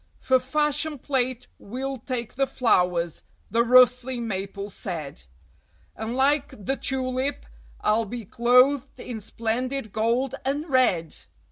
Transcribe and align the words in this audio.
"For 0.19 0.39
fashion 0.39 0.97
plate 0.97 1.45
we'll 1.59 1.99
take 1.99 2.33
the 2.33 2.47
flowers," 2.47 3.21
the 3.51 3.61
rustling 3.63 4.27
Maple 4.27 4.71
said, 4.71 5.21
"And 5.95 6.15
like 6.15 6.65
the 6.65 6.75
Tulip 6.75 7.45
I'll 7.81 8.05
be 8.05 8.25
clothed 8.25 8.99
in 8.99 9.19
splendid 9.19 9.91
gold 9.93 10.33
and 10.43 10.67
red!" 10.67 11.15